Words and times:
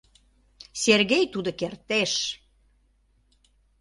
—Сергей 0.81 1.23
тудо 1.33 1.49
кертеш. 1.59 2.11